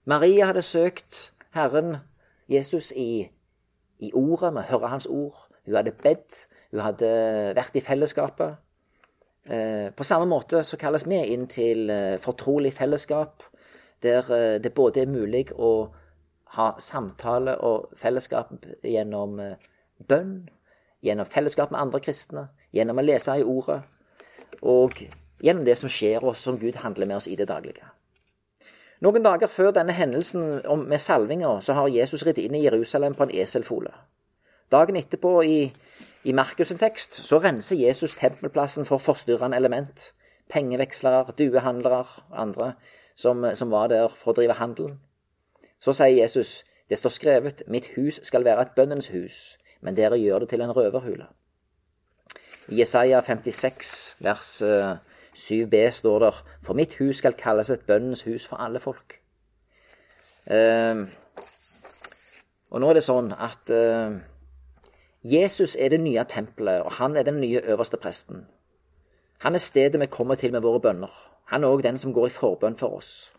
Maria 0.05 0.49
hadde 0.51 0.65
søkt 0.67 1.31
Herren 1.55 2.01
Jesus 2.53 2.93
i, 2.97 3.25
i 3.99 4.13
ordet, 4.15 4.53
å 4.53 4.67
høre 4.69 4.93
hans 4.93 5.09
ord. 5.11 5.49
Hun 5.67 5.79
hadde 5.79 5.95
bedt, 6.03 6.47
hun 6.73 6.83
hadde 6.83 7.09
vært 7.57 7.79
i 7.79 7.85
fellesskapet. 7.85 8.59
Eh, 9.45 9.91
på 9.95 10.05
samme 10.07 10.29
måte 10.31 10.63
så 10.63 10.79
kalles 10.79 11.07
vi 11.11 11.19
inn 11.35 11.49
til 11.51 11.91
eh, 11.91 12.19
fortrolig 12.23 12.73
fellesskap, 12.77 13.43
der 14.03 14.29
eh, 14.31 14.59
det 14.63 14.75
både 14.75 15.03
er 15.03 15.11
mulig 15.11 15.49
å 15.59 15.91
ha 16.55 16.69
samtale 16.79 17.57
og 17.67 17.97
fellesskap 17.99 18.53
gjennom 18.85 19.41
bønn, 20.09 20.35
gjennom 21.03 21.27
fellesskap 21.27 21.73
med 21.73 21.81
andre 21.81 22.03
kristne, 22.05 22.47
gjennom 22.77 23.01
å 23.01 23.07
lese 23.07 23.39
i 23.41 23.47
Ordet, 23.47 23.81
og 24.61 25.01
gjennom 25.43 25.65
det 25.65 25.79
som 25.81 25.91
skjer 25.91 26.23
oss, 26.29 26.45
som 26.45 26.61
Gud 26.61 26.77
handler 26.85 27.09
med 27.09 27.23
oss 27.23 27.31
i 27.31 27.39
det 27.41 27.49
daglige. 27.49 27.89
Noen 29.03 29.25
dager 29.25 29.51
før 29.51 29.73
denne 29.75 29.95
hendelsen 29.97 30.61
med 30.87 31.01
salvinga, 31.03 31.57
så 31.61 31.75
har 31.75 31.91
Jesus 31.91 32.23
ridd 32.27 32.39
inn 32.39 32.55
i 32.55 32.63
Jerusalem 32.63 33.17
på 33.19 33.27
en 33.27 33.35
eselfole. 33.35 33.91
Dagen 34.71 34.97
etterpå, 34.97 35.41
i 35.43 35.73
i 36.25 36.33
Markus' 36.33 36.77
tekst 36.79 37.17
så 37.27 37.41
renser 37.43 37.77
Jesus 37.77 38.15
tempelplassen 38.15 38.85
for 38.87 39.03
forstyrrende 39.03 39.57
element. 39.57 40.13
Pengevekslere, 40.49 41.35
duehandlere 41.39 42.05
og 42.31 42.37
andre 42.43 42.73
som, 43.17 43.43
som, 43.55 43.71
var 43.71 43.89
der 43.91 44.07
for 44.09 44.31
å 44.31 44.37
drive 44.39 44.55
handelen. 44.55 45.01
Så 45.83 45.95
sier 45.99 46.15
Jesus, 46.15 46.63
det 46.89 47.01
står 47.01 47.15
skrevet, 47.17 47.63
mitt 47.67 47.91
hus 47.97 48.21
skal 48.23 48.45
være 48.47 48.69
et 48.69 48.77
bønnens 48.77 49.11
hus, 49.11 49.57
men 49.81 49.99
dere 49.99 50.21
gjør 50.21 50.45
det 50.45 50.53
til 50.53 50.63
en 50.63 50.75
røverhule. 50.77 51.27
I 52.71 52.79
Jesaja 52.85 53.19
56 53.27 54.23
vers 54.23 54.53
7b 55.37 55.75
eh, 55.75 55.93
står 55.93 56.19
der 56.19 56.43
for 56.63 56.75
mitt 56.75 56.95
hus 57.01 57.23
skal 57.23 57.37
kalles 57.39 57.71
et 57.71 57.87
bønnens 57.87 58.23
hus 58.23 58.47
for 58.47 58.61
alle 58.61 58.81
folk. 58.81 59.19
Uh, 60.47 61.07
og 62.71 62.81
nå 62.83 62.89
er 62.91 62.99
det 62.99 63.05
sånn 63.07 63.31
at 63.37 63.71
uh, 63.71 64.17
Jesus 65.23 65.77
er 65.79 65.93
det 65.95 66.01
nye 66.03 66.25
tempelet, 66.27 66.83
og 66.83 66.97
han 66.99 67.17
er 67.17 67.23
den 67.23 67.39
nye 67.41 67.63
øverste 67.63 67.97
presten. 67.97 68.47
Han 69.47 69.55
er 69.55 69.63
stedet 69.63 70.01
vi 70.01 70.07
kommer 70.11 70.35
til 70.35 70.53
med 70.53 70.63
våre 70.63 70.81
bønner. 70.81 71.13
Han 71.55 71.65
er 71.65 71.71
òg 71.71 71.85
den 71.87 71.99
som 71.99 72.13
går 72.15 72.27
i 72.27 72.35
forbønn 72.35 72.79
for 72.79 72.99
oss. 72.99 73.33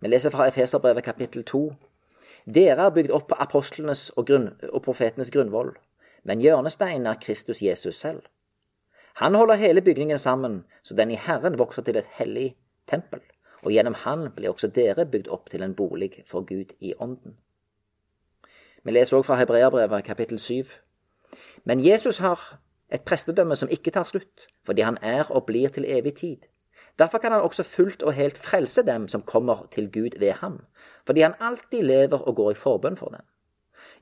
Vi 0.00 0.08
leser 0.08 0.30
fra 0.30 0.46
Efeserbrevet 0.46 1.04
kapittel 1.04 1.44
2. 1.44 1.62
Dere 2.54 2.86
er 2.86 2.94
bygd 2.94 3.10
opp 3.10 3.28
på 3.28 3.38
apostlenes 3.40 4.10
og, 4.16 4.26
grunn, 4.26 4.52
og 4.72 4.82
profetenes 4.82 5.30
grunnvoll, 5.34 5.72
men 6.24 6.40
hjørnesteinen 6.40 7.06
er 7.06 7.18
Kristus 7.22 7.62
Jesus 7.62 7.98
selv. 7.98 8.22
Han 9.18 9.34
holder 9.34 9.54
hele 9.58 9.82
bygningen 9.82 10.18
sammen, 10.18 10.64
så 10.82 10.94
den 10.94 11.10
i 11.10 11.18
Herren 11.18 11.58
vokser 11.58 11.82
til 11.82 11.96
et 11.98 12.06
hellig 12.20 12.52
tempel, 12.86 13.20
og 13.62 13.72
gjennom 13.74 13.94
Han 14.04 14.28
blir 14.36 14.52
også 14.52 14.70
dere 14.70 15.06
bygd 15.06 15.28
opp 15.34 15.50
til 15.50 15.62
en 15.62 15.74
bolig 15.74 16.22
for 16.26 16.46
Gud 16.46 16.76
i 16.80 16.94
ånden. 16.98 17.34
Vi 18.84 18.94
leser 18.94 19.16
også 19.16 19.26
fra 19.26 19.40
Hebreabrevet 19.40 20.04
kapittel 20.04 20.38
7. 20.38 20.62
Men 21.64 21.84
Jesus 21.84 22.18
har 22.18 22.60
et 22.94 23.02
prestedømme 23.02 23.56
som 23.56 23.68
ikke 23.68 23.90
tar 23.90 24.06
slutt, 24.06 24.46
fordi 24.64 24.86
han 24.86 24.98
er 25.02 25.26
og 25.30 25.46
blir 25.46 25.68
til 25.68 25.84
evig 25.88 26.14
tid. 26.14 26.46
Derfor 26.98 27.18
kan 27.18 27.32
han 27.32 27.42
også 27.42 27.62
fullt 27.62 28.02
og 28.02 28.14
helt 28.14 28.38
frelse 28.38 28.86
dem 28.86 29.08
som 29.08 29.22
kommer 29.22 29.66
til 29.70 29.90
Gud 29.92 30.18
ved 30.18 30.32
ham, 30.32 30.60
fordi 31.06 31.20
han 31.20 31.34
alltid 31.40 31.82
lever 31.82 32.22
og 32.22 32.36
går 32.36 32.50
i 32.50 32.54
forbønn 32.54 32.96
for 32.96 33.08
dem. 33.08 33.26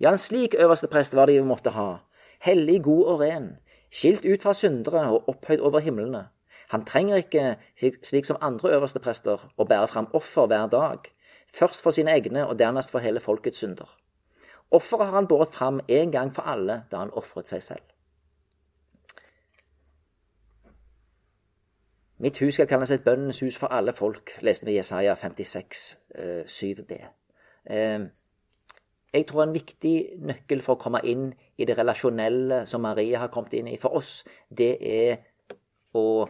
Ja, 0.00 0.10
en 0.10 0.18
slik 0.18 0.54
øverste 0.58 0.88
prest 0.92 1.16
var 1.16 1.26
det 1.26 1.40
vi 1.40 1.48
måtte 1.48 1.72
ha, 1.72 1.96
hellig, 2.40 2.82
god 2.82 3.04
og 3.04 3.20
ren, 3.20 3.56
skilt 3.96 4.24
ut 4.24 4.42
fra 4.42 4.54
syndere 4.54 5.06
og 5.14 5.28
opphøyd 5.32 5.62
over 5.64 5.80
himlene. 5.80 6.26
Han 6.68 6.84
trenger 6.84 7.16
ikke, 7.16 7.56
slik 8.02 8.24
som 8.24 8.40
andre 8.40 8.74
øverste 8.76 9.00
prester, 9.00 9.40
å 9.56 9.64
bære 9.64 9.88
fram 9.88 10.08
offer 10.14 10.48
hver 10.50 10.66
dag, 10.72 11.06
først 11.54 11.82
for 11.82 11.94
sine 11.94 12.12
egne 12.12 12.46
og 12.46 12.58
dernest 12.58 12.92
for 12.92 13.04
hele 13.04 13.22
folkets 13.22 13.62
synder. 13.62 13.88
Offeret 14.70 15.06
har 15.06 15.14
han 15.14 15.28
båret 15.30 15.54
fram 15.54 15.80
en 15.88 16.12
gang 16.12 16.32
for 16.34 16.42
alle 16.42 16.82
da 16.90 17.04
han 17.04 17.14
ofret 17.14 17.48
seg 17.48 17.62
selv. 17.62 17.84
Mitt 22.18 22.38
hus 22.40 22.56
skal 22.56 22.66
kalles 22.66 22.90
et 22.90 23.04
bønnens 23.04 23.42
hus 23.44 23.58
for 23.60 23.72
alle 23.76 23.92
folk, 23.92 24.32
leste 24.40 24.66
vi 24.66 24.72
i 24.72 24.78
Jesaja 24.78 25.14
56, 25.20 25.82
7b. 26.48 26.96
Jeg 29.14 29.26
tror 29.28 29.46
en 29.46 29.54
viktig 29.54 29.94
nøkkel 30.28 30.62
for 30.64 30.76
å 30.76 30.82
komme 30.82 31.00
inn 31.08 31.30
i 31.56 31.66
det 31.68 31.76
relasjonelle 31.78 32.64
som 32.68 32.84
Maria 32.84 33.22
har 33.22 33.32
kommet 33.32 33.54
inn 33.56 33.70
i 33.70 33.78
for 33.80 33.96
oss, 33.96 34.18
det 34.50 34.72
er 34.82 35.22
å 35.96 36.26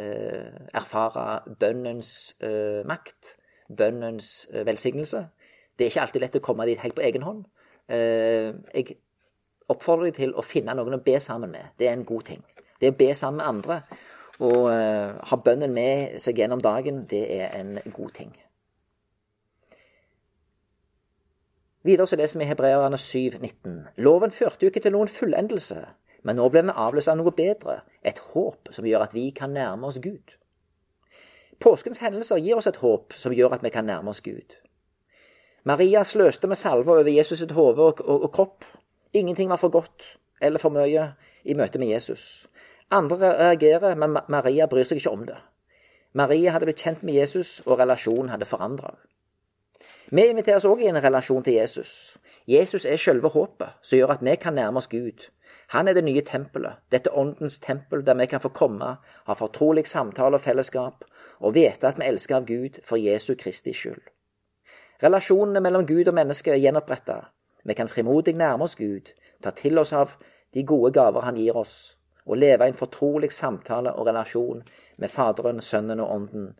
eh, 0.00 0.48
erfare 0.78 1.42
bønnens 1.60 2.12
eh, 2.40 2.80
makt, 2.88 3.34
bønnens 3.68 4.48
eh, 4.54 4.64
velsignelse. 4.66 5.24
Det 5.76 5.86
er 5.86 5.92
ikke 5.92 6.06
alltid 6.06 6.24
lett 6.24 6.38
å 6.40 6.44
komme 6.44 6.68
dit 6.68 6.80
helt 6.80 6.96
på 6.96 7.04
egen 7.04 7.26
hånd. 7.26 7.44
Eh, 7.90 8.54
jeg 8.72 9.00
oppfordrer 9.70 10.10
deg 10.10 10.22
til 10.22 10.32
å 10.38 10.46
finne 10.46 10.74
noen 10.78 10.96
å 10.96 11.04
be 11.04 11.18
sammen 11.22 11.52
med. 11.52 11.74
Det 11.78 11.90
er 11.90 11.98
en 11.98 12.06
god 12.08 12.30
ting. 12.32 12.46
Det 12.80 12.94
å 12.94 12.96
be 12.96 13.12
sammen 13.14 13.42
med 13.42 13.50
andre 13.50 13.82
og 14.40 14.70
uh, 14.72 15.18
ha 15.28 15.38
bønnen 15.44 15.72
med 15.74 16.20
seg 16.22 16.38
gjennom 16.40 16.62
dagen, 16.64 17.04
det 17.10 17.26
er 17.36 17.50
en 17.58 17.74
god 17.92 18.14
ting. 18.16 18.30
Videre 21.82 22.06
så 22.06 22.16
leser 22.20 22.42
vi 22.42 22.48
Hebreerne 22.48 22.96
7,19. 23.00 23.76
Loven 24.04 24.34
førte 24.36 24.66
jo 24.66 24.68
ikke 24.68 24.82
til 24.84 24.92
noen 24.92 25.08
fullendelse, 25.08 25.78
men 26.28 26.36
nå 26.36 26.48
ble 26.52 26.66
den 26.66 26.74
avløst 26.76 27.08
av 27.08 27.16
noe 27.16 27.32
bedre, 27.32 27.78
et 28.04 28.20
håp 28.34 28.68
som 28.76 28.84
gjør 28.84 29.06
at 29.06 29.16
vi 29.16 29.30
kan 29.36 29.54
nærme 29.56 29.88
oss 29.88 30.00
Gud. 30.04 30.36
Påskens 31.60 32.02
hendelser 32.04 32.40
gir 32.40 32.60
oss 32.60 32.68
et 32.68 32.82
håp 32.84 33.16
som 33.16 33.32
gjør 33.32 33.56
at 33.56 33.64
vi 33.64 33.72
kan 33.72 33.88
nærme 33.88 34.12
oss 34.12 34.20
Gud. 34.24 34.58
Maria 35.64 36.04
sløste 36.04 36.48
med 36.48 36.60
salve 36.60 36.92
over 36.92 37.08
Jesus 37.08 37.40
sitt 37.40 37.56
hode 37.56 37.80
og, 37.80 38.00
og, 38.04 38.28
og, 38.28 38.30
kropp. 38.32 38.64
Ingenting 39.16 39.48
var 39.48 39.60
for 39.60 39.72
godt 39.72 40.16
eller 40.40 40.60
for 40.60 40.72
mye 40.72 41.10
i 41.44 41.56
møte 41.56 41.80
med 41.80 41.92
Jesus. 41.92 42.46
Andre 42.92 43.32
reagerer, 43.38 43.94
men 43.96 44.16
Maria 44.28 44.68
bryr 44.68 44.88
seg 44.88 45.00
ikke 45.00 45.12
om 45.12 45.24
det. 45.28 45.36
Maria 46.12 46.52
hadde 46.52 46.68
blitt 46.68 46.80
kjent 46.80 47.04
med 47.04 47.14
Jesus, 47.14 47.60
og 47.66 47.78
relasjonen 47.78 48.32
hadde 48.32 48.48
forandra 48.48 48.96
Vi 50.10 50.24
inviteres 50.26 50.64
òg 50.66 50.80
i 50.82 50.88
en 50.90 50.98
relasjon 50.98 51.44
til 51.46 51.54
Jesus. 51.54 52.16
Jesus 52.50 52.82
er 52.82 52.98
selve 52.98 53.30
håpet 53.30 53.76
som 53.78 54.00
gjør 54.00 54.16
at 54.16 54.24
vi 54.26 54.32
kan 54.42 54.56
nærme 54.58 54.80
oss 54.82 54.90
Gud. 54.90 55.28
Han 55.70 55.86
er 55.86 55.94
det 55.94 56.02
nye 56.02 56.24
tempelet, 56.26 56.80
dette 56.90 57.12
åndens 57.14 57.60
tempel 57.62 58.02
der 58.02 58.18
vi 58.18 58.26
kan 58.26 58.42
få 58.42 58.50
komme, 58.50 58.96
ha 58.98 59.36
fortrolig 59.38 59.86
samtale 59.86 60.34
og 60.34 60.42
fellesskap, 60.42 61.04
og 61.38 61.54
vite 61.54 61.86
at 61.86 62.00
vi 62.00 62.08
elsker 62.10 62.40
av 62.40 62.48
Gud 62.48 62.80
for 62.82 62.98
Jesu 62.98 63.36
Kristi 63.38 63.70
skyld. 63.70 64.02
Relasjonene 65.02 65.62
mellom 65.62 65.86
Gud 65.86 66.10
og 66.10 66.18
menneske 66.18 66.50
er 66.50 66.58
gjenoppretta. 66.58 67.20
Vi 67.62 67.78
kan 67.78 67.88
frimodig 67.88 68.34
nærme 68.34 68.66
oss 68.66 68.74
Gud, 68.74 69.14
ta 69.42 69.54
til 69.54 69.78
oss 69.78 69.94
av 69.94 70.16
de 70.54 70.66
gode 70.66 70.90
gaver 70.90 71.22
Han 71.22 71.38
gir 71.38 71.56
oss, 71.56 71.94
og 72.26 72.42
leve 72.42 72.66
i 72.66 72.74
en 72.74 72.82
fortrolig 72.82 73.30
samtale 73.32 73.94
og 73.94 74.10
relasjon 74.10 74.64
med 74.98 75.08
Faderen, 75.08 75.62
Sønnen 75.62 76.02
og 76.02 76.10
Ånden, 76.16 76.50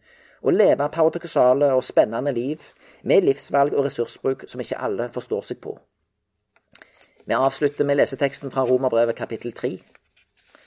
og 0.42 0.56
leve 0.56 0.88
paradoksale 0.88 1.72
og 1.74 1.84
spennende 1.84 2.32
liv 2.32 2.64
med 3.02 3.24
livsvalg 3.28 3.74
og 3.76 3.84
ressursbruk 3.84 4.44
som 4.48 4.60
ikke 4.60 4.80
alle 4.80 5.08
forstår 5.12 5.46
seg 5.50 5.60
på. 5.60 5.76
Vi 7.26 7.36
avslutter 7.36 7.84
med 7.84 8.00
leseteksten 8.00 8.50
fra 8.50 8.64
Romerbrevet 8.64 9.16
kapittel 9.16 9.52
3, 9.52 9.76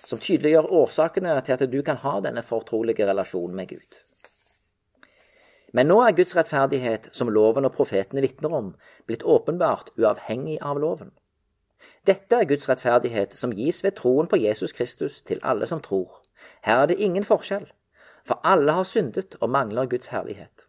som 0.06 0.20
tydeliggjør 0.20 0.70
årsakene 0.82 1.36
til 1.42 1.58
at 1.58 1.66
du 1.72 1.82
kan 1.82 2.00
ha 2.04 2.20
denne 2.24 2.44
fortrolige 2.46 3.08
relasjonen 3.10 3.56
med 3.58 3.74
Gud. 3.74 4.00
Men 5.74 5.90
nå 5.90 5.98
er 6.06 6.14
Guds 6.14 6.36
rettferdighet, 6.38 7.10
som 7.18 7.32
loven 7.34 7.66
og 7.66 7.74
profetene 7.74 8.22
vitner 8.22 8.54
om, 8.54 8.74
blitt 9.10 9.26
åpenbart 9.26 9.90
uavhengig 9.98 10.60
av 10.62 10.78
loven. 10.80 11.10
Dette 12.06 12.38
er 12.38 12.48
Guds 12.48 12.70
rettferdighet 12.70 13.34
som 13.40 13.56
gis 13.58 13.82
ved 13.84 13.98
troen 13.98 14.30
på 14.30 14.38
Jesus 14.38 14.76
Kristus 14.78 15.22
til 15.26 15.42
alle 15.42 15.66
som 15.66 15.82
tror. 15.82 16.22
Her 16.64 16.84
er 16.84 16.92
det 16.92 17.02
ingen 17.02 17.26
forskjell, 17.26 17.66
for 18.26 18.40
alle 18.44 18.72
har 18.72 18.84
syndet 18.84 19.36
og 19.40 19.50
mangler 19.50 19.86
Guds 19.86 20.08
herlighet. 20.08 20.68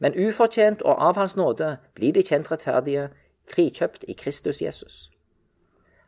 Men 0.00 0.14
ufortjent 0.28 0.82
og 0.82 0.98
av 0.98 1.16
Hans 1.16 1.36
nåde 1.36 1.76
blir 1.94 2.14
de 2.14 2.22
kjent 2.22 2.50
rettferdige, 2.50 3.08
frikjøpt 3.50 4.06
i 4.08 4.16
Kristus 4.18 4.62
Jesus. 4.62 5.10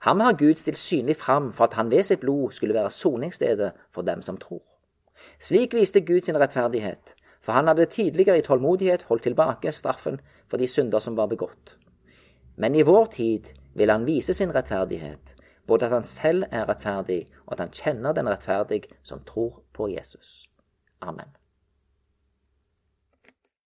Ham 0.07 0.21
har 0.21 0.33
Gud 0.39 0.55
stilt 0.55 0.79
synlig 0.79 1.17
fram 1.17 1.53
for 1.53 1.65
at 1.65 1.75
han 1.75 1.91
ved 1.91 2.03
sitt 2.03 2.21
blod 2.21 2.53
skulle 2.53 2.75
være 2.75 2.91
soningsstedet 2.91 3.73
for 3.91 4.03
dem 4.03 4.23
som 4.23 4.37
tror. 4.37 4.63
Slik 5.41 5.75
viste 5.75 6.01
Gud 6.01 6.21
sin 6.21 6.39
rettferdighet 6.39 7.15
For 7.41 7.53
han 7.53 7.67
hadde 7.67 7.85
tidligere 7.87 8.39
i 8.39 8.43
tålmodighet 8.43 9.03
holdt 9.03 9.23
tilbake 9.23 9.73
straffen 9.73 10.21
for 10.51 10.59
de 10.59 10.67
synder 10.67 10.99
som 10.99 11.17
var 11.17 11.27
begått. 11.31 11.77
Men 12.57 12.75
i 12.75 12.83
vår 12.83 13.05
tid 13.07 13.53
vil 13.75 13.91
han 13.91 14.07
vise 14.07 14.35
sin 14.35 14.55
rettferdighet, 14.55 15.37
både 15.67 15.87
at 15.87 15.93
han 15.93 16.05
selv 16.05 16.45
er 16.51 16.67
rettferdig, 16.69 17.29
og 17.47 17.53
at 17.53 17.61
han 17.61 17.71
kjenner 17.71 18.13
den 18.13 18.29
rettferdig 18.29 18.83
som 19.03 19.23
tror 19.23 19.63
på 19.73 19.87
Jesus. 19.93 20.49
Amen. 21.03 21.36